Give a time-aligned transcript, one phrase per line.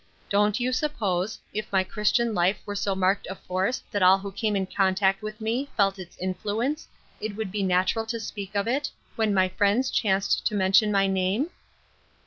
[0.31, 4.31] Don't you suppose, if my Christian life were so marked a force that all who
[4.31, 6.87] came in contact with me, felt its influence,
[7.19, 11.05] it would be natural to speak of it, when my friends chanced to mention my
[11.05, 11.51] name